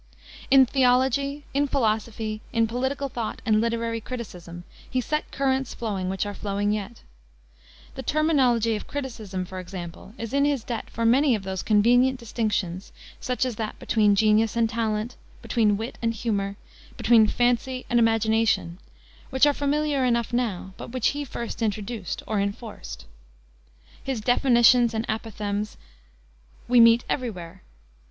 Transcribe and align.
In 0.49 0.65
theology, 0.65 1.43
in 1.53 1.67
philosophy, 1.67 2.41
in 2.51 2.65
political 2.65 3.07
thought, 3.07 3.39
and 3.45 3.61
literary 3.61 4.01
criticism, 4.01 4.63
he 4.89 4.99
set 4.99 5.29
currents 5.31 5.75
flowing 5.75 6.09
which 6.09 6.25
are 6.25 6.33
flowing 6.33 6.71
yet. 6.71 7.03
The 7.93 8.01
terminology 8.01 8.75
of 8.75 8.87
criticism, 8.87 9.45
for 9.45 9.59
example, 9.59 10.15
is 10.17 10.33
in 10.33 10.43
his 10.43 10.63
debt 10.63 10.89
for 10.89 11.05
many 11.05 11.35
of 11.35 11.43
those 11.43 11.61
convenient 11.61 12.19
distinctions 12.19 12.91
such 13.19 13.45
as 13.45 13.57
that 13.57 13.77
between 13.77 14.15
genius 14.15 14.55
and 14.55 14.67
talent, 14.67 15.17
between 15.43 15.77
wit 15.77 15.99
and 16.01 16.15
humor, 16.15 16.55
between 16.97 17.27
fancy 17.27 17.85
and 17.87 17.99
imagination 17.99 18.79
which 19.29 19.45
are 19.45 19.53
familiar 19.53 20.03
enough 20.03 20.33
now, 20.33 20.73
but 20.77 20.89
which 20.91 21.09
he 21.09 21.23
first 21.23 21.61
introduced, 21.61 22.23
or 22.25 22.39
enforced. 22.41 23.05
His 24.03 24.19
definitions 24.19 24.95
and 24.95 25.05
apothegms 25.07 25.77
we 26.67 26.79
meet 26.79 27.03
every 27.07 27.29
where. 27.29 27.61